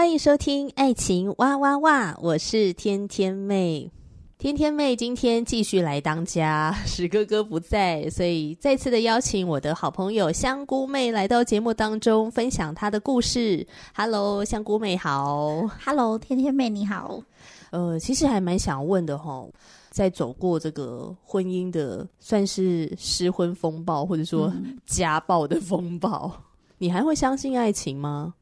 [0.00, 3.92] 欢迎收听《爱情哇哇哇》，我是天天妹。
[4.38, 13.66] 天天妹今天继续来当家， 史哥哥不在，所以再次的邀请我的好朋友香菇妹来到节目当中分享她的故事。
[13.94, 15.68] Hello，香菇妹好。
[15.84, 17.22] Hello，天天妹你好。
[17.68, 19.46] 呃，其实还蛮想问的哈，
[19.90, 24.50] 在走过这个婚姻的算是失婚风暴，或者说
[24.86, 26.42] 家暴的风暴，嗯、
[26.78, 28.32] 你还会相信爱情吗？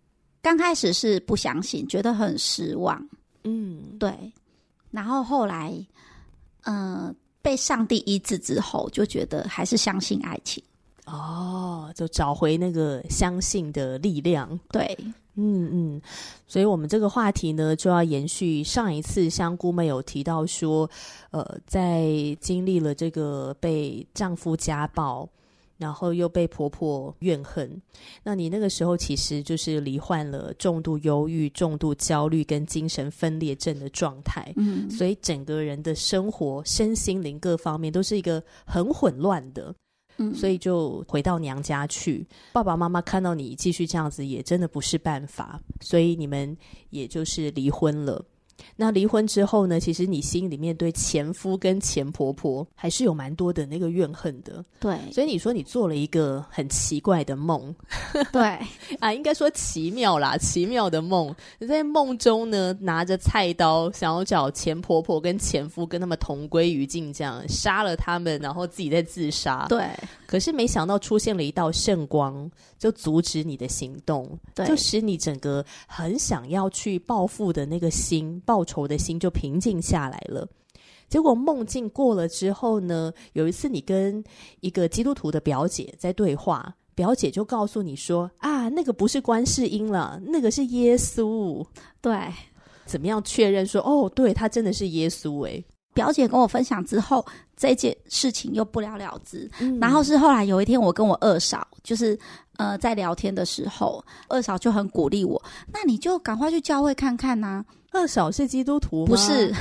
[0.40, 3.08] 刚开始是不相信，觉得很失望。
[3.44, 4.12] 嗯，对。
[4.90, 5.72] 然后后来，
[6.62, 10.62] 嗯、呃，被上帝医治之后，就觉得还是相信爱情。
[11.06, 14.58] 哦，就找回那个相信的力量。
[14.70, 14.96] 对，
[15.34, 16.02] 嗯嗯。
[16.46, 20.88] 所以我们这个话题呢，就要延续上一次香菇妹有提到说，
[21.30, 22.06] 呃，在
[22.40, 25.28] 经历了这个被丈夫家暴。
[25.78, 27.80] 然后又被婆婆怨恨，
[28.24, 39.72] 那你那个时候其实就是罹患了重度忧郁、重度焦虑跟精神分裂症的状态，嗯，所以整个人的生活、身心灵各方面都是一个很混乱的，
[40.16, 42.26] 嗯，所以就回到娘家去。
[42.52, 46.56] 爸爸妈妈看到你继续这样子，也真的不是办法，所以你们
[46.90, 48.24] 也就是离婚了。
[48.76, 49.80] 那离婚之后呢？
[49.80, 54.64] 其实你心里面对前夫跟前婆婆还是有蛮多的那个怨恨的。
[54.80, 57.74] 对，所以你说你做了一个很奇怪的梦。
[58.32, 58.58] 对
[59.00, 61.34] 啊，应该说奇妙啦，奇妙的梦。
[61.58, 69.66] 你在梦中呢，拿着菜刀想要找前婆婆跟前夫跟他们同归于尽，这样杀了他们，然后自己再自杀。
[69.68, 69.84] 对。
[70.26, 78.40] 可是没想到出现了一道圣光，就阻止你的行动，对，就使你整个很想要去报复的那个心。
[78.48, 80.48] 报仇的心就平静下来了。
[81.06, 84.24] 结果梦境过了之后呢，有一次你跟
[84.60, 91.62] 一个基督徒的表姐在对话，表姐就告诉你说：“啊，那个不是观世音了，那个是耶稣。”
[92.00, 92.32] 对，
[92.86, 95.62] 怎么样确认说：“哦，对，他真的是耶稣？”诶，
[95.98, 97.26] 表姐跟我分享之后，
[97.56, 99.50] 这件事情又不了了之。
[99.58, 102.16] 嗯、然后是后来有一天，我跟我二嫂就是
[102.56, 105.42] 呃在聊天的时候，二嫂就很鼓励我
[105.74, 109.06] ：“那你就赶快去教会看看呐、啊。”二嫂是基督徒吗？
[109.08, 109.52] 不是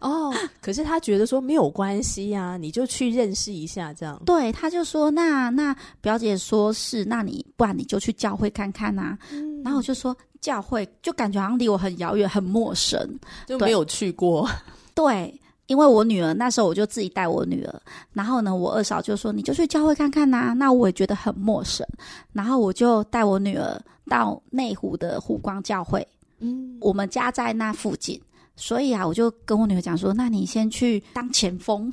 [0.00, 4.20] 哦，可是他觉得说没有关系呀、啊，你就去认识一下这样。
[4.26, 9.18] 对，他就说那那表姐说是，那你不然你就去教会看看呐、啊。
[9.30, 12.98] 嗯、然后我就说教会就感觉好像离我很遥远，很陌生，
[13.46, 14.50] 就没有去过。
[14.92, 17.80] 对，因为我女儿那时候我就自己带我女儿，
[18.12, 20.52] 然后呢，我二嫂就说你就去教会看看呐、啊。
[20.52, 21.86] 那我也觉得很陌生，
[22.32, 26.06] 然后我就带我女儿到内湖的湖光教会。
[26.40, 28.20] 嗯，我们家在那附近，
[28.56, 31.90] 所以啊，我就跟我女儿讲说：“那你先去当前锋，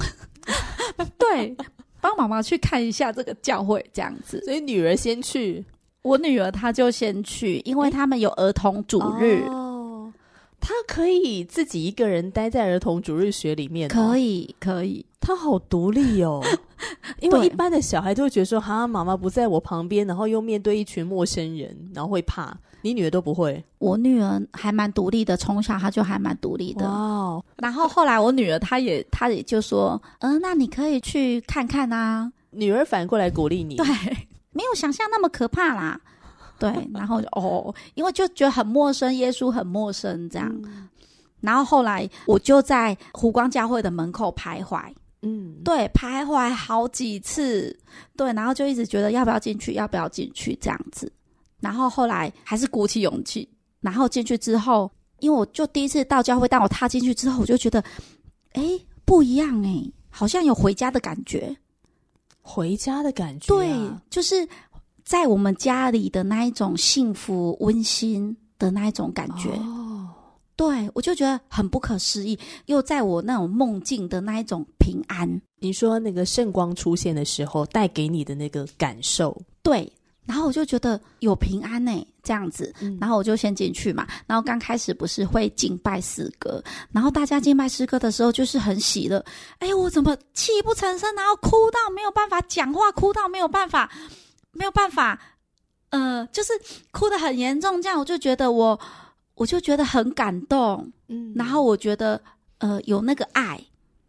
[1.18, 1.56] 对，
[2.02, 5.64] 帮妈妈去看一下这个教会，这样子。”所以女儿先去，
[6.02, 9.61] 我女儿她就先去，因为他们有儿童主日哦，
[10.62, 16.42] 她可以自己一个人待在儿童主日学里面，可以，可以，他好独立哦。
[17.20, 26.86] 因为一般的小孩都会觉得说：“哈，妈妈不在我旁边，然后又面对一群陌生人，然后会怕。”你女儿都不会，我女儿还蛮独立的，从小她就还蛮独立的。
[26.88, 32.32] 哦然后后来我女儿她也她也就说，嗯、呃，那你可以去看看啊。
[32.50, 33.86] 女儿反过来鼓励你，对，
[34.52, 36.02] 没有想象那么可怕啦。
[36.62, 40.48] 对， 然后就哦，因为就觉得很陌生，耶稣很陌生这样。
[40.64, 40.88] 嗯、
[41.40, 44.84] 然后后来我就在湖光教会的门口徘徊，
[45.24, 47.76] 嗯，对，徘徊好几次，
[48.16, 51.12] 对，然后就一直觉得要不要进去，要不要进去这样子。
[51.59, 53.50] 然后后来还是鼓起勇气，
[53.80, 54.90] 然后进去之后，
[55.20, 57.84] 因为我就第一次到教会，但我踏进去之后，我就觉得，
[58.53, 58.64] 哎，
[59.03, 61.56] 不一样哎，好像有回家的感觉，
[62.41, 63.58] 回家的感觉啊。
[63.58, 64.47] 对，就是
[65.03, 69.50] 在我们家里的那一种幸福温馨的那一种感觉。
[69.50, 70.09] 哦，
[70.56, 72.38] 对，我就觉得很不可思议，
[72.68, 75.42] 又在我那种梦境的那一种平安。
[75.59, 79.92] 你说那个圣光出现的时候带给你的那个感受，对。
[80.24, 84.08] 然后我就觉得有平安呢，这样子，然后我就先进去嘛。
[84.28, 89.26] 然后刚开始不是会敬拜诗歌，然后大家敬拜诗歌的时候就是很喜乐。
[89.58, 93.92] 哎，我怎么泣不成声，然后哭到没有办法讲话，哭到没有办法，
[94.52, 95.20] 没有办法，
[95.90, 96.53] 呃，就是
[96.92, 97.82] 哭得很严重。
[97.82, 98.80] 这样我就觉得我，
[99.36, 102.22] 我就觉得很感动，嗯，然后我觉得
[102.59, 103.59] 呃有那个爱，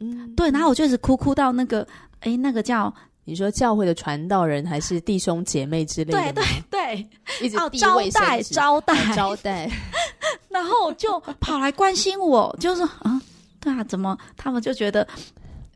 [0.01, 1.87] 嗯，对，然后我就一直哭哭到那个，
[2.21, 2.93] 哎，那个叫。
[3.25, 6.33] 你说教会的传道人还是弟兄姐妹之类的？
[6.33, 7.09] 对对对，
[7.41, 9.71] 一直哦，招待招待、哦、招待，
[10.51, 13.23] 然后就跑来关心我，就是啊，
[13.61, 15.07] 对啊，怎么他们就觉得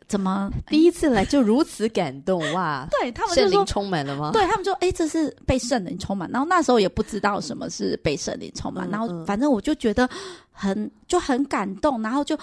[0.08, 2.86] 怎么第一次来就如此感动哇？
[3.00, 4.30] 对他们就说圣灵充满了吗？
[4.32, 6.30] 对他们说，哎，这是被圣灵充满。
[6.30, 10.08] 然后那时候也不知道什么是被圣灵充满，嗯、然后反正我就觉得
[10.50, 12.38] 很就很感动，然后就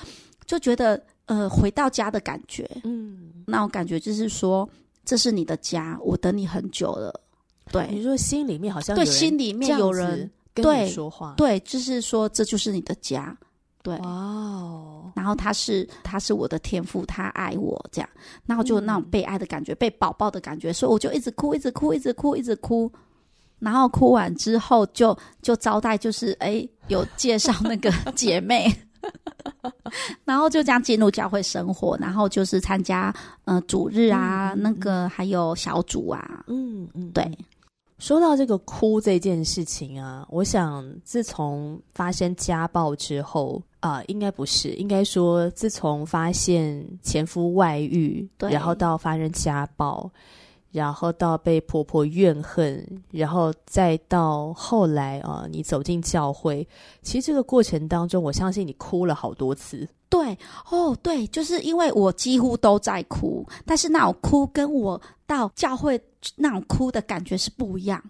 [0.45, 4.69] 就觉得呃回到家的感觉，嗯，那种感觉就是说。
[5.05, 7.13] 这是你的家，我等你很久了。
[7.73, 13.37] 对，你说心里面好像对，心里面有人跟你说话，对，就是说这就是你的家。
[13.83, 15.11] 对，哇哦。
[15.15, 18.09] 然后他是他是我的天赋，他爱我这样，
[18.47, 22.91] 然后就那种被爱的感觉，嗯、被宝宝的感觉，所以我就一直哭，一直哭，一直哭，一直哭。
[23.59, 28.73] 然后哭完之后就，就就招待，就是哎，有介绍那个 姐妹。
[30.23, 33.13] 然后就这样进入教会生活，然后就是参加
[33.43, 37.29] 呃主日啊，嗯、那个还有小组啊，嗯嗯，对。
[37.99, 50.09] 说到这个哭这件事情啊，我想自从发生家暴之后啊、呃，应该不是，应该说自从发现前夫外遇，然后到发生家暴。
[50.71, 56.67] 然后到被婆婆怨恨，然后再到后来啊，你走进教会，
[57.03, 59.87] 其实这个过程当中，我相信你哭了好多次。
[60.09, 60.35] 对，
[60.71, 66.01] 哦，对，就是因为我几乎都在哭，但是那种哭跟我到教会
[66.35, 68.03] 那种哭的感觉是不一样。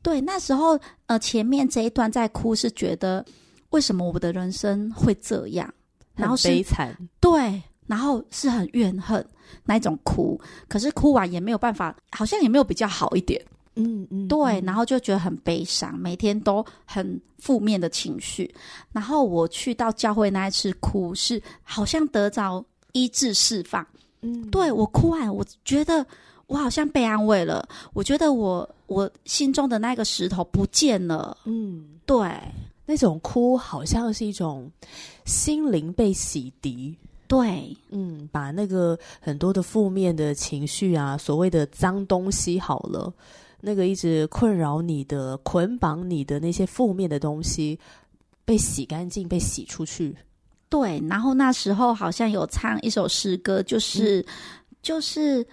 [0.00, 3.24] 对，那时候呃，前面这一段在哭是觉得
[3.70, 5.72] 为什么我的人生会这样，
[6.14, 9.24] 然后是悲惨，对，然后是很怨恨。
[9.64, 10.38] 那一种哭，
[10.68, 13.42] 可是哭完也没有办法，好像也没有比较好一点。
[13.76, 18.52] 嗯嗯，对，嗯、然后就觉得很悲伤，每天都很负面的情绪。
[18.92, 22.62] 然后我去到教会那一次哭，是好像得着
[22.92, 23.86] 医治释放。
[24.20, 26.04] 嗯，对，我哭完，我觉得
[26.46, 27.66] 我好像被安慰了。
[27.94, 31.38] 我觉得我我心中的那个石头不见了。
[31.44, 32.28] 嗯，对，
[32.90, 34.72] 那种哭好像是一种
[35.26, 36.94] 心灵被洗涤。
[37.26, 43.12] 对，嗯，把那个很多的负面的情绪啊，所谓的脏东西，好了，
[43.60, 47.78] 那个一直困扰你的、捆绑你的那些负面的东西，
[48.46, 50.16] 被洗干净，被洗出去。
[50.70, 54.24] 对，然后那时候好像有唱一首诗歌，就是、嗯、
[54.80, 55.46] 就是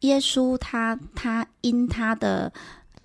[0.00, 2.52] 耶稣他他因他的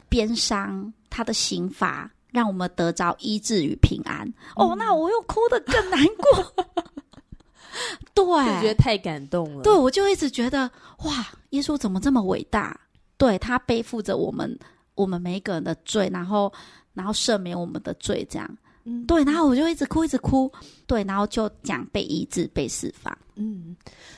[0.09, 4.27] 鞭伤，他的刑罚，让我们得着医治与平安。
[4.27, 4.33] 嗯、
[4.69, 6.65] 哦，那我又哭得更难过。
[8.13, 9.63] 对，就觉得太感动了。
[9.63, 10.69] 对，我就一直觉得
[11.05, 12.77] 哇，耶稣怎么这么伟大？
[13.17, 14.57] 对，他背负着我们
[14.95, 16.51] 我们每一个人的罪，然后
[16.93, 18.57] 然后赦免我们的罪，这样。
[18.85, 20.51] 嗯，对，然后我就一直哭，一直哭。
[20.87, 23.15] 对，然后就讲被医治、被释放。
[23.35, 23.75] 嗯，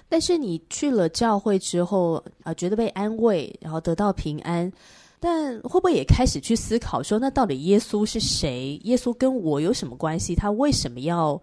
[0.09, 4.71] 但是你去了教会之后啊，呃，觉得被安慰，然后得到平安，
[5.21, 8.77] 但会不会也开始去思考说，那到底耶稣是谁？
[8.83, 10.35] 耶稣跟我有什么关系？
[10.35, 11.41] 他为什么要？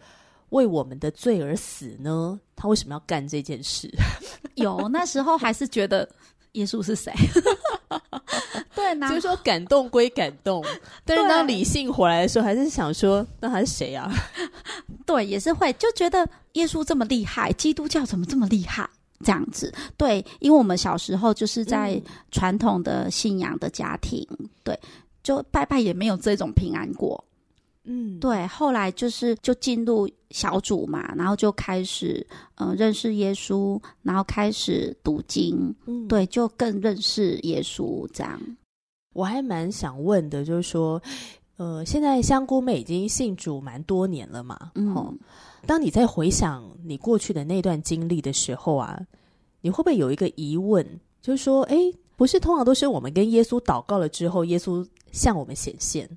[0.51, 2.41] 为我们的罪而死呢？
[2.57, 3.87] 他为什么要干这件事？
[4.57, 6.09] 有那时候还是觉得
[6.53, 7.13] 耶稣是谁？
[8.75, 10.65] 对，就是说感动归感动，
[11.05, 14.11] 但是当理性回来的时候，还是想说，那他是谁啊？
[15.05, 18.89] 对，也是会就觉得耶稣这么厉害，基督教怎么这么厉害？
[19.25, 24.79] 这样子，对，因为我们小时候就是在传统的信仰的家庭，嗯、对，
[25.23, 27.23] 就拜拜也没有这种平安过。
[27.91, 32.25] 嗯，对，后来就是就进入小组嘛，然后就开始
[32.57, 38.39] 嗯、呃、认识耶稣，然后开始读经，嗯，对，就更认识耶稣这样。
[39.15, 41.03] 我还蛮想问的，就是说，
[41.59, 45.13] 呃，现在香菇妹已经信主蛮多年了嘛，嗯、哦，
[45.67, 48.97] 当你在回想你过去的那段经历的时候啊，
[49.61, 50.87] 你会不会有一个疑问，
[51.21, 51.77] 就是说，哎，
[52.17, 56.09] 不是通常都是我们跟耶稣祷告了之后，耶稣向我们显现？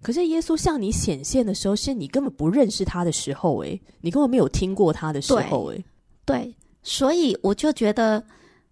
[0.00, 5.84] 可是耶稣向你显现的时候，是你根本不认识他的时候，诶，你根本没有听过他的时候，诶，
[6.24, 8.24] 对，所以我就觉得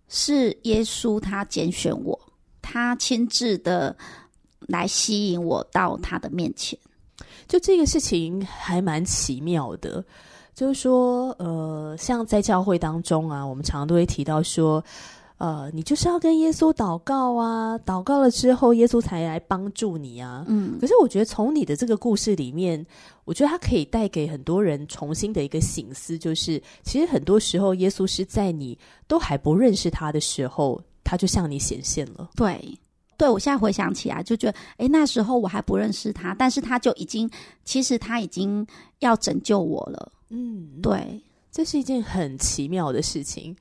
[0.08, 2.18] 是耶稣他拣选我，
[2.62, 3.94] 他亲自的
[4.66, 6.78] 来吸引我到他的面前。
[7.46, 10.04] 就这个事情还蛮奇妙的，
[10.54, 14.84] 就是说，呃，像在教会当中啊，我们常常都会提到说，
[15.38, 20.44] 呃，你就是要跟耶稣祷告啊，祷告了之后，耶稣才来帮助你啊。
[20.46, 22.84] 嗯，可是我觉得从你的这个故事里面，
[23.24, 32.28] 我觉得它可以带给很多人重新的一个醒思，就是其实很多时候，耶稣是在你都还不认识他的时候，他就向你显现了。
[32.36, 32.78] 对，
[33.18, 37.28] 对，我现在回想起来，就觉得，哎，那时候我还不认识他，但是他就已经，
[37.64, 38.64] 其实他已经
[39.00, 40.12] 要拯救我了。
[40.30, 41.20] 嗯，对，
[41.50, 43.56] 这是一件很奇妙的事情。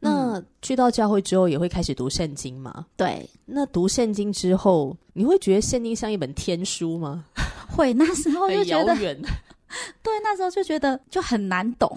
[0.00, 2.86] 那去到教会之后，也会开始读圣经吗？
[2.96, 3.28] 对。
[3.44, 7.24] 那读圣经之后，你会觉得圣经像一本天书吗？
[7.76, 8.96] 会，那时候就觉得。
[10.02, 11.96] 对，那时候就觉得就很难懂。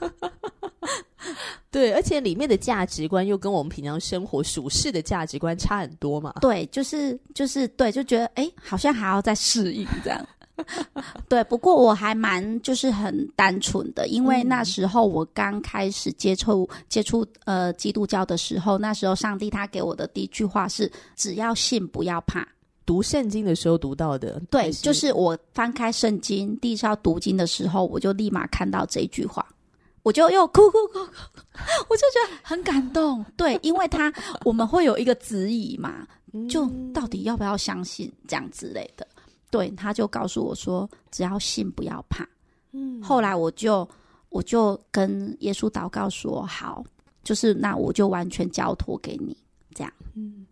[1.70, 6.32] 对，而且里面的价值观又跟我们平常生活属世的价值观差很多嘛。
[6.40, 10.26] 对，就是就是对，就觉得哎，好像还要再适应这样。
[11.28, 22.46] 对，不过我还蛮就是很单纯的，因为那时候我刚开始接触接触呃基督教的时候，那时候上帝他给我的第一句话是“只要信，不要怕”。
[22.86, 29.44] 读圣经的时候读到的，对，就是我翻开圣经第一次要读经的时候，我就立马看到这一句话，
[30.04, 31.10] 我就又哭哭哭哭，
[31.88, 33.24] 我就觉得很感动。
[33.36, 34.12] 对，因为他
[34.44, 36.06] 我们会有一个质疑嘛，
[36.48, 39.04] 就到底要不要相信这样之类的。
[39.50, 42.28] 对，他就告诉我说：“只要信，不要怕。”
[42.72, 43.88] 嗯，后来我就
[44.28, 46.84] 我就跟耶稣祷告说：“好，
[47.22, 49.36] 就是那我就完全交托给你，
[49.74, 50.46] 这样。”嗯。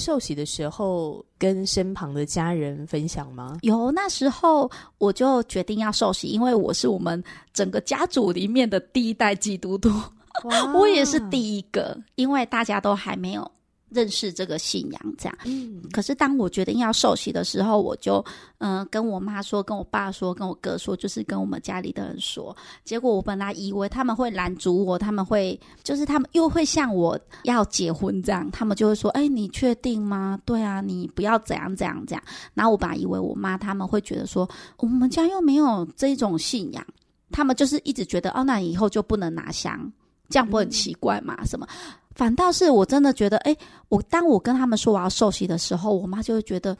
[0.00, 3.58] 受洗的时候跟身旁的家人分享吗？
[3.60, 9.90] 有，那时候我就决定要受洗，因为我是我们整个家族里面的第一代基督徒，
[10.74, 13.48] 我也是第一个，因为大家都还没有。
[13.90, 15.38] 认识这个信仰，这样。
[15.44, 15.82] 嗯。
[15.92, 18.24] 可是当我决定要受洗的时候，我就
[18.58, 22.56] 嗯、呃、跟我妈说，跟我爸说，跟我哥说，就是跟我们家里的人说。
[22.84, 30.38] 结果我本来以为他们会拦阻我，他们会就是他们又会像我要结婚这样，他们就会说：“哎，你确定吗？
[30.44, 32.22] 对啊，你不要怎样怎样这样。”
[32.54, 36.86] 然后我本来以为我妈他们会觉得说，我们家又没有这种信仰，
[37.30, 39.90] 他们就是一直觉得哦，那以后就不能拿香，
[40.30, 41.44] 这样不很奇怪吗？
[41.44, 41.66] 什么？
[42.14, 43.56] 反倒是我真的觉得，哎，
[43.88, 46.76] 我当我跟他们说我要受洗的时候，我妈就会觉得，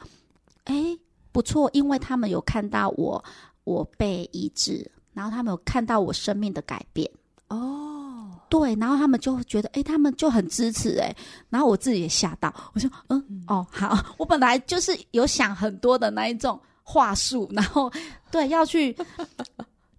[0.65, 0.97] 哎，
[1.33, 3.23] 不错，因为他们有看到我
[3.65, 7.11] 我被医治，然后他们有看到我生命的改变。
[7.49, 11.15] 哦，对，然后他们就会觉得，哎，他们就很支持，哎，
[11.49, 17.91] 然后我自己也吓到，我说，嗯，嗯哦，好， 我本来就是有想很多的那一种话术，然后
[18.31, 18.95] 对要去，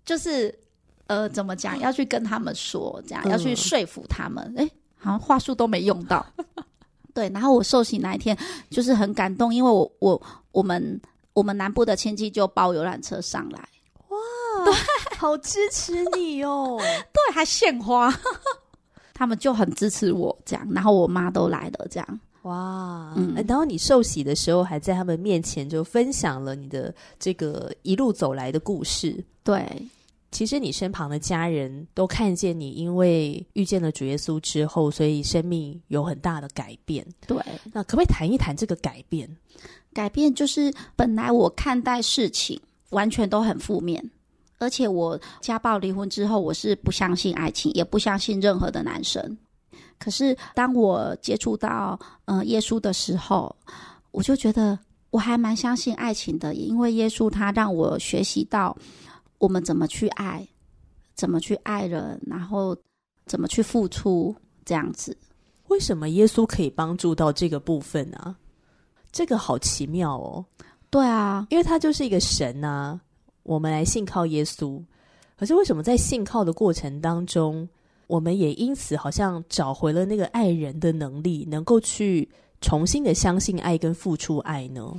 [0.06, 0.54] 就是
[1.12, 4.70] 呃，怎么讲，要去跟他们说，这样要去说服他们，哎。
[5.04, 6.24] 好像话术都没用到，
[7.12, 7.28] 对。
[7.30, 8.38] 然后我受洗那一天
[8.70, 11.02] 就是很感动，因为我我我们
[11.34, 13.60] 我们南部的亲戚就包游览车上来，
[14.10, 14.18] 哇，
[14.64, 14.74] 对，
[15.18, 16.78] 好支持你哦，
[17.12, 18.14] 对，还献花，
[19.12, 20.68] 他们就很支持我这样。
[20.72, 23.34] 然后我妈都来了，这样，哇，嗯。
[23.48, 29.66] 然后你受洗的时候，还在他们面前就分享了你的这个一路走来的故事，对。
[30.32, 37.06] 其实你身旁的家人都看见你，因为遇见了主耶稣之后，所以生命有很大的改变。
[37.28, 37.38] 对，
[37.74, 39.30] 那可不可以谈一谈这个改变？
[39.94, 42.58] 改变就是本来我看待事情
[42.92, 44.02] 完全都很负面，
[44.58, 49.38] 而且我家暴离婚之后，我是不相信爱情，也不相信任何的男生。
[50.00, 53.54] 可是当我接触到呃耶稣的时候，
[54.12, 58.78] 我就觉得我还蛮相信爱情的，因为耶稣他让我学习到。
[59.42, 60.48] 我们怎么去爱，
[61.16, 62.78] 怎么去爱人，然后
[63.26, 65.18] 怎么去付出，这样子。
[65.68, 68.36] 为什么耶稣可以帮助到这个部分啊？
[69.12, 70.46] 这个好奇妙哦。
[70.92, 73.02] 对啊，因为他就是一个神啊。
[73.42, 74.80] 我们来信靠耶稣，
[75.36, 77.68] 可是为什么在信靠的过程当中，
[78.06, 82.30] 我们也因此好像找回了那个爱人的能力，能够去
[82.62, 84.94] 重新的相信爱跟付出爱呢？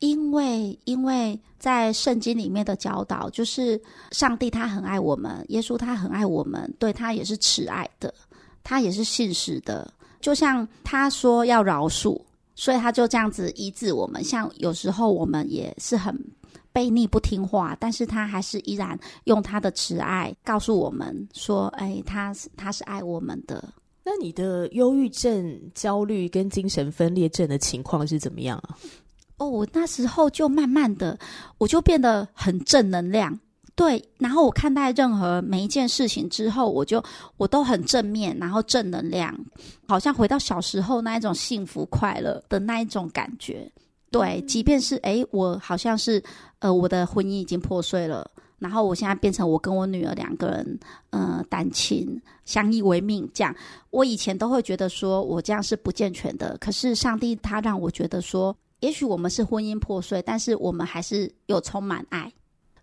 [0.00, 3.80] 因为因为在圣经里面的教导，就是
[4.10, 8.12] 上帝他很爱我们，耶稣他很爱我们，对他也是慈爱的，
[8.64, 9.90] 他也是信实的。
[10.20, 12.20] 就像他说要饶恕，
[12.54, 14.24] 所以他就这样子医治我们。
[14.24, 16.14] 像有时候我们也是很
[16.72, 23.72] 悖逆不听话，但是他还是依然用他的慈爱告诉我们说：“哎，他是他是爱我们的。”
[24.04, 28.76] 那你的忧郁症、焦虑跟精神分裂症的情况是怎么样啊？
[29.40, 31.18] 哦，我那时候就慢慢的，
[31.56, 33.40] 我就变得很正能量。
[33.74, 37.02] 对，然后我看待任何每一件事情之后，我就
[37.38, 39.34] 我都很正面，然后正能量，
[39.88, 43.66] 好像回到小时候那一种幸福快乐的那一种感觉。
[44.10, 46.22] 对，即便是诶，我好像是
[46.58, 50.78] 呃，我的婚姻已经破碎了，然后我现在变成我跟我女儿两个人，
[51.08, 53.54] 呃，单亲相依为命这样。
[53.88, 62.30] 我以前都会觉得说我这样是不健全的，可是上帝他让我觉得说，也许我们是婚姻破碎，但是我们还是有充满爱。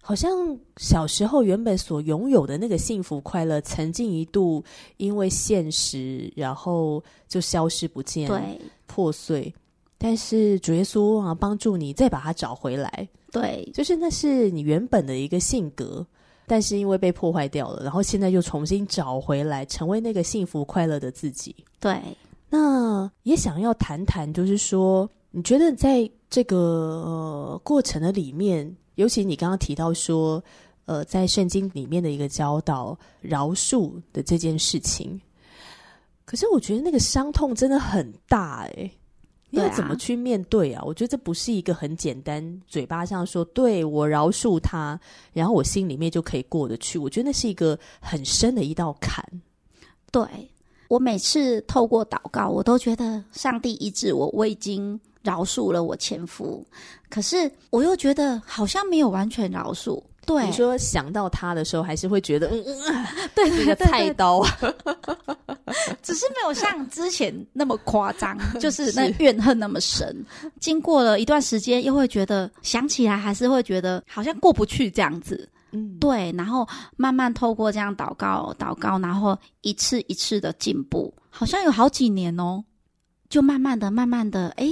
[0.01, 4.63] 好像小时候原本所拥有的那个幸福快乐，曾经一度
[4.95, 8.39] 因为现实，然后就消失不见，对，
[8.85, 9.53] 破碎。
[9.97, 13.09] 但是主耶稣啊，帮助你再把它找回来。
[13.31, 16.05] 对，就是那是你原本的一个性格，
[16.45, 21.53] 但是因为被破坏掉了，然后现在又重新找回来，成为那个幸福快乐的自己。
[21.81, 22.01] 对，
[22.49, 28.75] 那也想要谈谈，就是说，你觉得在这个呃过程的里面。
[28.95, 30.43] 尤其你刚刚提到说，
[30.85, 35.21] 呃，在圣经里面的一个教导饶恕的这件事情，
[36.25, 38.91] 可是我觉得那个伤痛真的很大诶，
[39.51, 40.81] 你要怎么去面对啊？
[40.83, 44.99] 我觉得这不是一个很简单，嘴巴上说对我饶恕他，
[45.31, 46.97] 然后我心里面就可以过得去。
[46.97, 49.23] 我觉得那是一个很深的一道坎。
[50.11, 50.25] 对，
[50.87, 54.99] 我每次透过祷告，我都觉得上帝医治我，我已经。
[55.27, 56.65] 饶恕了我前夫，
[57.09, 60.01] 可是我又觉得好像没有完全饶恕。
[60.25, 63.05] 对，你说想到他的时候，还是会觉得嗯嗯，
[63.35, 64.41] 对，那个菜刀，
[66.01, 70.25] 只是没有像之前那么夸张， 就是那怨恨那么深。
[70.59, 75.47] 经过了一段时间，又会觉得想起来还是会觉得好像过不去这样子。
[75.71, 82.61] 嗯，对，然后慢慢透过这样祷告，祷告，然后一次一次的进步，好像有好几年哦，
[83.29, 84.67] 就慢慢的、慢慢的，哎。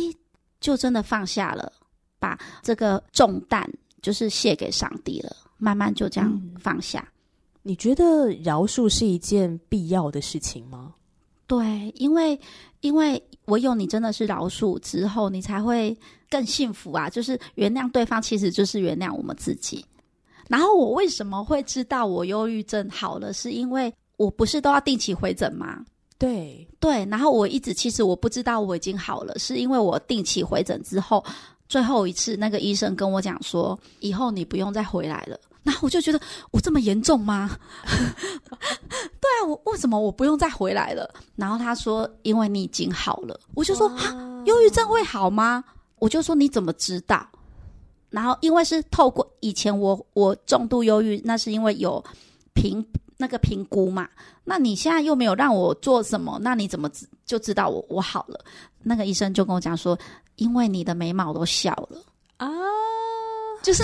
[0.66, 1.72] 就真的放下了，
[2.18, 3.70] 把这个重担
[4.02, 7.08] 就是卸给上帝了，慢慢就这样放下。
[7.08, 7.14] 嗯，
[7.62, 10.96] 你觉得饶恕是一件必要的事情吗？
[11.46, 12.40] 对，因为
[12.82, 15.96] 因为唯有你真的是饶恕之后，你才会
[16.32, 17.08] 更幸福啊！
[17.08, 19.86] 就是原谅对方，其实就是原谅我们自己。
[20.50, 23.32] 然后我为什么会知道我忧郁症好了？
[23.32, 25.86] 是因为我不是都要定期回诊吗？
[26.18, 31.24] 对对，然后我一直其实我不知道我已经好了，是因为我定期回诊之后，
[31.68, 35.38] 最后一次那个医生跟我讲说，以后你不用再回来了。
[35.64, 37.58] 然后我就觉得我这么严重吗？
[37.90, 41.12] 对啊，我为什么我不用再回来了？
[41.36, 43.40] 然后他说，因为你已经好了。
[43.56, 45.64] 我就说，啊，忧郁症会好吗？
[45.98, 47.28] 我就说你怎么知道？
[48.12, 52.02] 然后因为是透过以前我我重度忧郁，那是因为有
[52.54, 52.86] 评。
[53.18, 54.10] 那个评估嘛，
[54.44, 58.44] 那你现在又没有让我做什么，那你怎么知就知道我我好了？
[58.84, 59.98] 那个医生就跟我讲说，
[60.36, 62.02] 因为你的眉毛都笑了
[62.38, 62.48] 啊，
[63.64, 63.84] 就是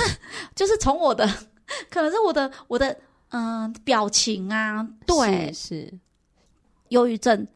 [0.56, 1.28] 就是从我的，
[1.89, 2.96] 可能是我的我的
[3.30, 6.00] 嗯、呃、表情啊，对，是，是
[6.89, 7.48] 忧郁症、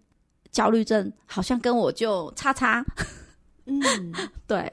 [0.52, 2.84] 焦虑症，好像跟我就叉叉，
[3.66, 3.82] 嗯，
[4.48, 4.72] 对。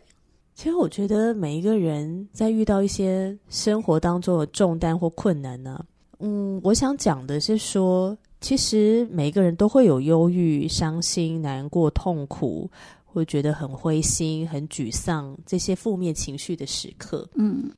[0.55, 5.85] 其实我觉得每一个人在遇到一些生活当中的重担或困难呢、啊。
[6.25, 12.71] 嗯，我想讲的是说，其实每个人都会有忧郁、伤心、难过、痛苦，
[13.05, 17.29] 会觉得很灰心、很沮丧这些负面情绪的时刻。
[17.35, 17.69] 嗯，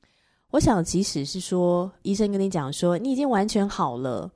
[0.51, 4.31] 我想，即使是说医生跟你讲说你已经完全好了，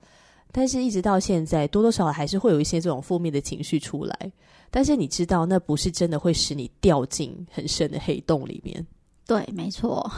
[0.51, 4.33] 但是一直到现在，多多少少还是会有一些这种负面的情绪出来。
[4.71, 8.87] 但是你知道，那不是真的会使你掉进很深的黑洞里面。
[9.27, 10.11] 对，没错。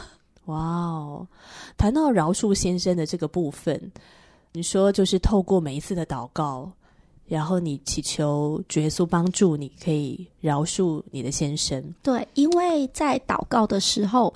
[0.51, 1.27] 哇哦，
[1.77, 3.91] 谈到饶恕先生的这个部分，
[4.51, 6.71] 你说就是透过每一次的祷告，
[7.25, 11.81] 然后你祈求主耶稣帮助，你可以饶恕你的先生。
[12.03, 14.33] 对，因为在祷告的时候，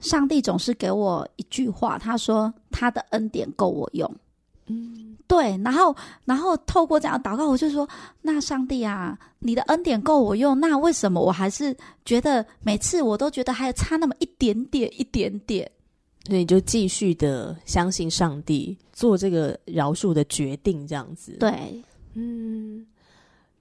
[0.00, 4.10] 上帝总是给我一句话，他说他的恩典够我用。
[4.68, 5.16] 嗯。
[5.26, 7.86] 对，然后，然后透过这样祷告，我就说：
[8.22, 15.70] 那上帝啊，你的恩典够我用，那为什么我还是觉得每次我都觉得还差那么一点点、一点点？
[16.24, 21.32] 所以你就继续的相信上帝，做这个饶恕的决定，这样子。
[21.38, 22.86] 对，嗯。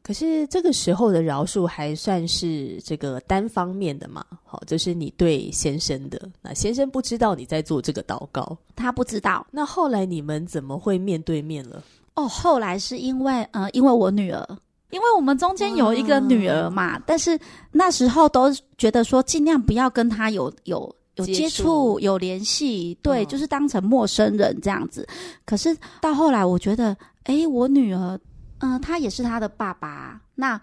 [0.08, 4.24] 可是这个时候的饶恕还算是这个单方面的嘛？
[4.46, 9.46] 好，就是你对先生的，那先生不知道你在做这个祷告，他不知道。
[9.52, 11.84] 那后来你们怎么会面对面了？
[12.16, 14.48] 哦，后来是因为呃，因为我女儿，
[14.92, 17.38] 因为我们中间有一个女儿嘛，啊、但是
[17.74, 25.06] 那时候都觉得说尽量不要跟她有有有接触、有联系，对，嗯、就是当成陌生人这样子。
[25.44, 28.18] 可是到后来，我觉得，哎，我女儿。
[28.60, 30.20] 嗯、他也是他的爸爸。
[30.36, 30.60] 那，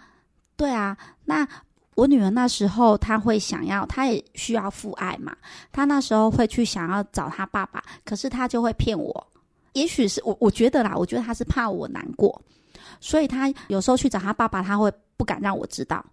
[0.56, 1.46] 对啊，那
[1.94, 5.36] 我女儿那时候，她会想要，她也需要父爱嘛。
[5.70, 9.26] 她那时候会去想要找她爸爸，可是她就会骗我。
[9.74, 12.42] 也许是我，我觉得啦，我觉得她是怕我难过，
[13.00, 16.04] 所以她有时候去找她爸爸，她会不敢让我知道。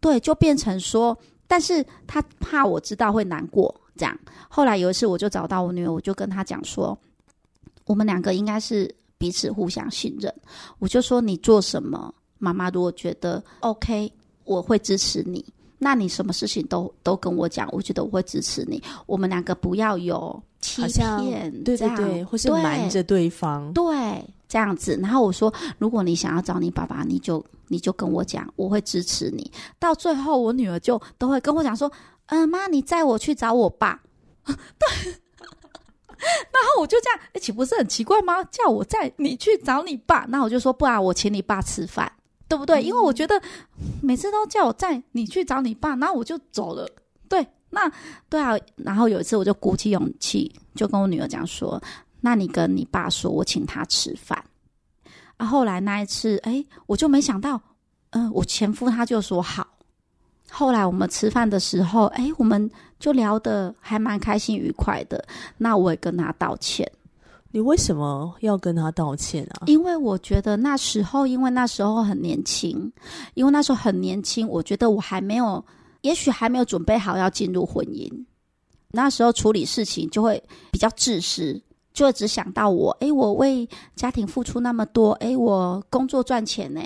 [0.00, 1.16] 对，就变成说，
[1.46, 4.18] 但是她怕我知道会难过，这样。
[4.50, 6.98] 后来有一次，我就找到我女儿，我就跟她讲说，
[7.86, 8.94] 我们两个应该是。
[9.22, 10.34] 彼此互相信任，
[10.80, 15.44] 我就说你做什么，妈妈如果觉得 OK，我会支持你。
[15.78, 18.82] 那你什么事情都都跟我讲，我觉得我会支持你。
[19.06, 24.98] 我们两个不要有欺骗，对对对，或是瞒着对方，对，这样子。
[25.00, 29.48] 然后我说，如果你想要找你爸爸，你就你就跟我讲，我会支持你。
[29.78, 31.88] 到最后，我女儿就都会跟我讲说
[32.26, 34.02] ：“嗯，妈，你载我去找我爸。”
[34.44, 35.14] 对。
[36.52, 38.42] 然后我就这样，哎，岂不是很奇怪吗？
[38.44, 42.10] 叫我载你去找你爸，那我就说不啊我请你爸吃饭，
[42.48, 42.80] 对不对？
[42.80, 43.40] 嗯、因为我觉得
[44.02, 46.88] 每次都叫我载你去找你爸，然后我就走了。
[47.28, 47.90] 对，那
[48.28, 48.56] 对啊。
[48.76, 51.82] 然后有一次我就鼓起勇气，就跟我女儿讲说
[52.20, 54.42] ：“那你跟你爸说，我请他吃饭。”
[55.38, 57.60] 啊，后来那一次，哎，我就没想到，
[58.10, 59.66] 嗯、呃，我前夫他就说好。
[60.50, 62.70] 后来我们吃饭的时候，哎，我们
[63.02, 65.22] 就聊得还蛮开心愉快的。
[65.58, 66.88] 那我也跟他道歉。
[67.50, 69.66] 你为什么要跟他道歉啊？
[69.66, 72.92] 因为我觉得那时候，因为那时候很年轻，
[73.34, 75.62] 因为那时候很年轻，我觉得我还没有，
[76.02, 78.08] 也许还没有准备好要进入婚姻。
[78.92, 81.60] 那时候处理事情就会比较自私，
[81.92, 86.80] 就会只想到我，哎，我为家庭付出那么多，哎，我工作赚钱呢。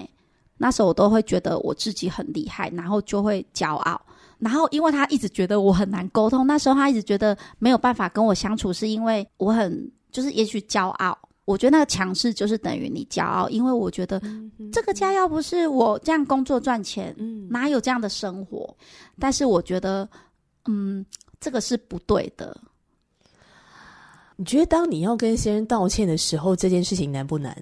[0.57, 4.01] 那时候我都会觉得我自己很厉害，然后就会骄傲。
[4.39, 11.19] 然后因为他一直觉得我很难沟通，那时候他一直觉得没有办法跟我相处，是因为我很就是也许骄傲。
[11.47, 14.21] 我觉得那个强势就是等于你骄傲，因为我觉得
[14.73, 18.77] 这个家要不是我这样工作赚钱，嗯，哪有这样的生活？
[19.21, 20.09] 但是我觉得，
[20.67, 21.07] 嗯，
[21.39, 22.57] 这个是不对的。
[24.35, 27.57] 你觉得当你要跟先生道歉的时候，这件事情难不难？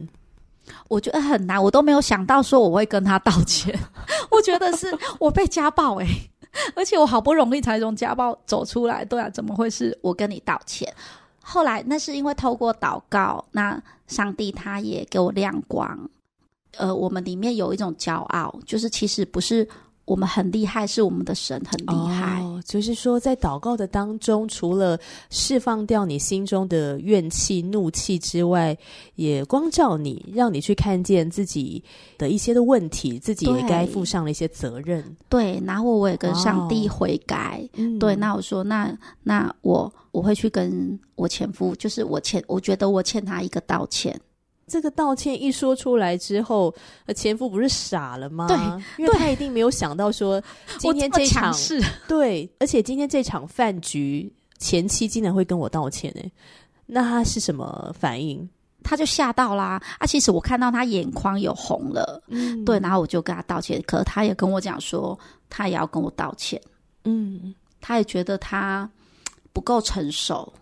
[0.89, 3.79] 我觉得很难，我都没有想到说我会跟他道歉。
[4.33, 4.87] 我觉得是
[5.21, 6.31] 我被家暴诶、欸，
[6.75, 10.93] 而且我好不容易才从家暴走出来，对啊，怎么会是我跟你道歉？
[11.43, 16.09] 后来那是因为透过祷告，那上帝他也给我亮光。
[16.77, 19.69] 呃，我们里面有一种骄傲，就是其实不是。
[20.05, 22.43] 我们很厉害，是我们的神很厉害。
[22.43, 24.99] 哦，就是说，在祷告的当中，除了
[25.31, 28.77] 释放掉你心中的怨气、怒气之外，
[29.15, 31.83] 也光照你，让你去看见自己
[32.19, 35.03] 的一些的问题，自己也该负上了一些责任。
[35.29, 37.61] 对，然后我也跟上帝悔改。
[37.63, 44.21] 哦嗯、对，那我说，那那我我会去跟我前夫，就是我欠，我觉得我欠他一个道歉。
[44.67, 46.75] 这个道歉一说出来之后，
[47.15, 48.47] 前夫不是傻了吗？
[48.49, 48.57] 对，
[49.05, 50.43] 因为他一定没有想到说
[50.79, 56.33] 今天这场事，对，而且今天这场饭局前妻竟然会跟我道歉诶，
[56.87, 58.49] 那他是什么反应？
[58.83, 59.81] 他就吓到啦！
[59.99, 66.61] 啊，其实我看到他眼眶有红了，嗯，对，然后我就跟他道歉，可他也跟我讲说，他也要跟我道歉，
[67.05, 68.87] 嗯，他也觉得他
[69.55, 70.53] 不够成熟。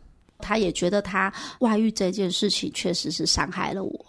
[0.43, 4.07] 他也觉得他外遇这件事情确实是伤害了我，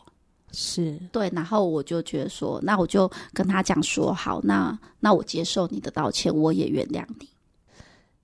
[0.52, 7.30] 是对，然后我就觉得说，那我就跟他讲说，好，那那我接受你的道歉，我也原谅你。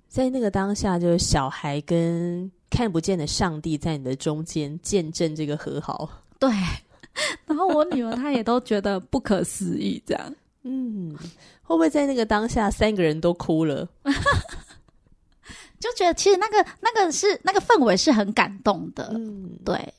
[0.08, 6.50] 在那个当下，就是小孩跟看不见的上帝在你的中间见证这个和好，对。
[7.46, 11.14] 然后我女儿她也都觉得不可思议，这样，嗯，
[11.64, 13.88] 会不会在那个当下三个人都哭了？
[15.80, 19.94] 就觉得其实那个那个是那个氛围是很感动的，嗯，对。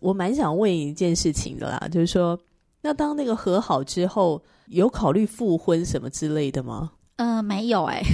[0.00, 2.38] 我蛮想问一件事情的啦，就是说，
[2.82, 6.92] 那当那个和好之后，有考虑复婚什么之类的吗？
[7.16, 8.06] 嗯、呃，没有哎、欸。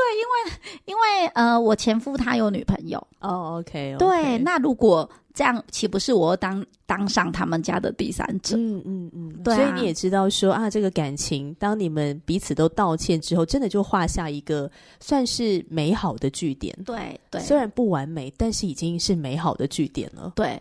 [0.02, 0.52] 对，因为
[0.86, 3.98] 因为呃，我前夫他有女朋友哦、oh,，OK，, okay.
[3.98, 5.08] 对，那如果。
[5.34, 8.54] 这样岂不是我当当上他们家的第三者？
[8.54, 9.56] 嗯嗯嗯，对啊。
[9.56, 16.78] 所以你也知道说啊，这个感情，当你们彼此都道歉之后，真的就画下一个算是美好的句点。
[16.84, 20.30] 对对，虽然不完美，但是已经是美好的句点了。
[20.36, 20.60] 对，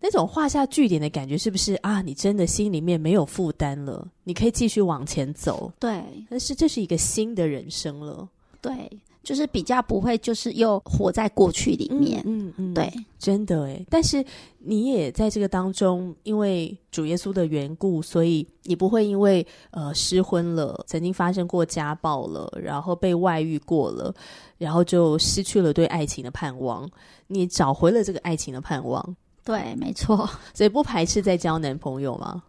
[0.00, 2.02] 那种画下句点的感觉，是不是啊？
[2.02, 5.72] 你真的心里面没有负担了，你可以继续往前走。
[5.78, 8.28] 对，但是这是一个新的人生了。
[8.60, 8.90] 对，
[9.22, 12.22] 就是比较不会，就是又活在过去里面。
[12.26, 13.84] 嗯嗯，嗯对，真的哎。
[13.88, 14.24] 但是
[14.58, 24.14] 你也在这个当中，因为主耶稣的缘故，所以你不会因为呃失婚了，曾经发生过家暴了，然后被外遇过了，
[24.58, 26.88] 然后就失去了对爱情的盼望。
[27.26, 29.16] 你找回了这个爱情的盼望。
[29.44, 30.28] 对，没错。
[30.52, 32.42] 所以不排斥再交男朋友吗？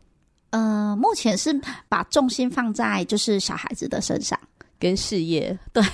[0.50, 4.38] 呃，目前是把重心放在就是小孩子的身上。
[4.82, 5.84] 跟事业对，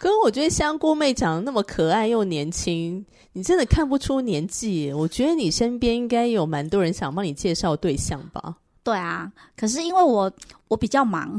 [0.00, 4.90] 可是我觉得香菇妹长得那么可爱又年轻，你真的看不出年纪。
[4.92, 8.56] 我觉得你身边应该有蛮多人想帮你介绍对象吧？
[8.82, 10.32] 对啊，可是因为我
[10.68, 11.36] 我比较忙，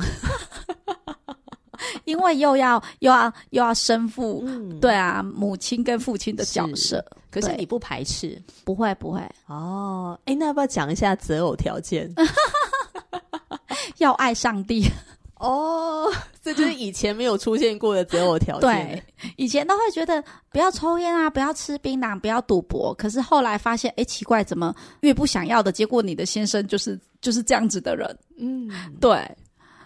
[2.05, 7.03] 因为又要又要又要身负，嗯、对啊，母亲跟父亲的角色。
[7.31, 8.41] 可是你不排斥？
[8.63, 10.19] 不会不会哦。
[10.25, 12.13] 哎，那要不要讲一下择偶条件？
[13.97, 14.83] 要爱上帝。
[15.39, 16.11] 哦，
[16.43, 18.69] 这 就是以前没有出现过的择偶条件。
[18.69, 19.03] 对，
[19.37, 22.93] 以前都会觉得不要抽烟啊，不要吃槟榔，不要赌博。
[22.93, 28.17] 可是后来发现，哎，奇怪，怎么越不想要的结果，你的先生就是就是这样子的人。
[28.37, 29.11] 嗯，对。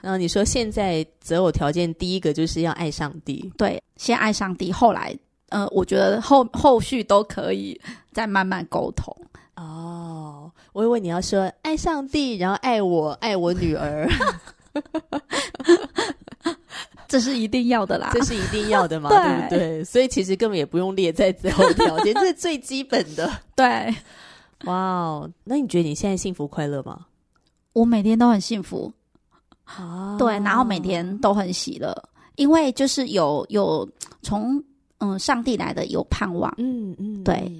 [0.01, 5.17] 然后你说现在择偶条件第一个就是要爱上帝，对，先爱上帝，后来，
[5.49, 7.79] 呃，我觉得后后续都可以
[8.11, 9.15] 再慢慢沟通。
[9.55, 14.09] 哦，我以为你要说爱上帝，然后爱我，爱我女儿。
[17.07, 19.83] 这是一定要的啦，这是一定要的嘛， 对，对不对？
[19.83, 23.31] 所以其实根本也不用列在最后条件，这是最基本的。
[23.55, 23.93] 对，
[24.65, 27.05] 哇，wow, 那你觉得你现在幸福快乐吗？
[27.73, 28.91] 我每天都很幸福
[29.65, 31.95] 啊，对，然后每天都很喜乐，
[32.35, 33.87] 因为就是有有
[34.23, 34.63] 从
[34.97, 37.51] 嗯上帝来的有盼望，嗯嗯，对。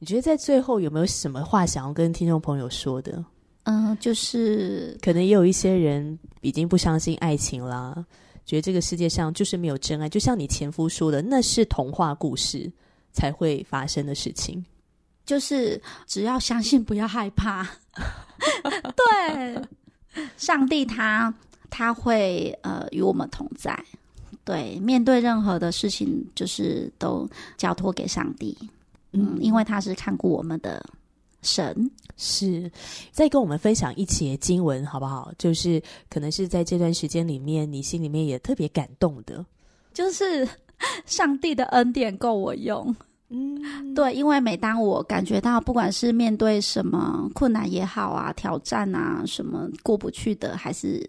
[0.00, 3.24] 你觉得在最后有没有什么话想要跟听众朋友说的？
[3.70, 7.94] 嗯，就是可能也有一些人已经不相信爱情啦，
[8.46, 10.08] 觉得这个世界上就是没有真爱。
[10.08, 12.72] 就像你前夫说的，那是童话故事
[13.12, 14.64] 才会发生的事情。
[15.26, 17.68] 就是只要相信，不要害怕。
[18.96, 19.62] 对，
[20.38, 21.34] 上帝他
[21.68, 23.78] 他会呃与我们同在。
[24.46, 27.28] 对，面对任何的事情，就是都
[27.58, 28.56] 交托给上帝。
[29.12, 30.82] 嗯，因为他是看顾我们的。
[31.40, 32.70] 神是
[33.10, 35.32] 再跟我们分享一节经文，好不好？
[35.38, 39.46] 就是可能是在这段时间里面，你心里面也特别感动的，
[39.94, 40.46] 就是
[41.06, 42.94] 上帝的恩典够我用。
[43.30, 51.06] 嗯，对，因为每当我感觉到，不管是面对什么困难也好啊，挑战啊，什么过不去的，还是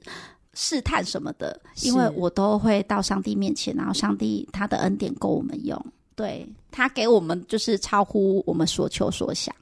[0.53, 5.81] 试探什么的，因为我都会到上帝面前，然后上帝他的恩典够我们用，
[6.13, 9.55] 对，他给我们就是超乎我们所求所想。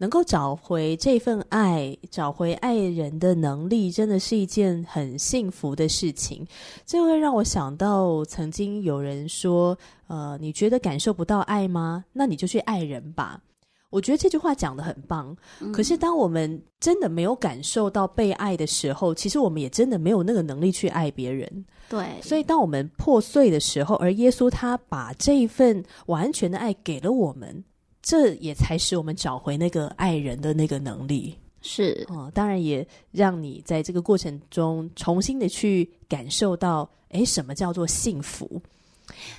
[0.00, 6.46] 能够找回这份爱，找回爱人的能力，真的是一件很幸福的事情。
[6.86, 12.06] 这会让我想到，曾经有人说：“呃，你觉得感受不到爱吗？
[12.14, 13.42] 那你就去爱人吧。”
[13.90, 15.36] 我觉得这句话讲的很棒。
[15.60, 15.70] 嗯。
[15.70, 21.66] 可是，当我们真的没有感受到被爱的时候，其实我们也真的没有那个能力去爱别人。
[21.90, 22.06] 对。
[22.22, 27.62] 所以，当我们破碎的时候，而耶稣他把这一份完全的爱给了我们。
[28.02, 38.60] 这也才使我们找回那个爱人的那个能力，是哦，当然也让你在这个过程中重新的去感受到，哎，什么叫做幸福？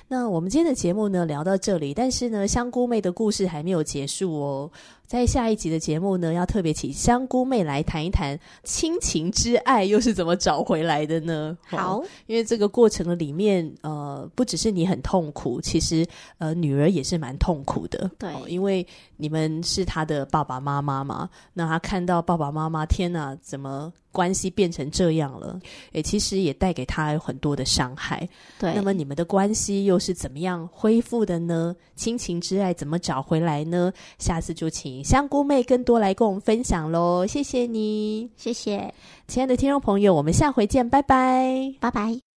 [0.06, 4.70] 那我们今天的节目呢，聊到这里，但是呢，香菇妹的故事还没有结束哦。
[5.12, 11.54] 在下一集的节目呢，要特别请香菇妹来谈一谈亲情之爱又是怎么找回来的呢？
[11.66, 16.06] 好，哦，因为这个过程的里面，呃，不只是你很痛苦，其实
[16.38, 18.10] 呃，女儿也是蛮痛苦的。
[18.18, 18.86] 对，哦，因为
[19.18, 25.60] 你们是她的爸爸妈妈嘛，那她看到爸爸妈妈，天哪，怎么关系变成这样了？
[25.92, 28.26] 诶，其实也带给她有很多的伤害。
[28.58, 31.76] 对，那么你们的关系又是怎么样恢复的呢？
[31.96, 33.92] 亲情之爱怎么找回来呢？
[34.18, 34.70] 下次就
[35.02, 35.10] 请。
[35.12, 38.92] 香菇妹更多来跟我们分享喽，谢谢你，谢谢，
[39.28, 42.31] 亲爱的听众朋友，我们下回见，拜拜，拜拜。